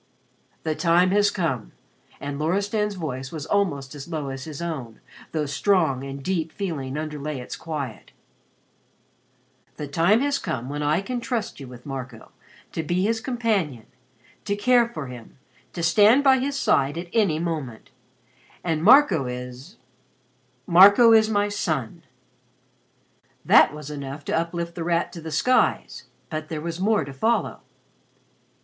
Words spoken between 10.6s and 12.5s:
when I can trust you with Marco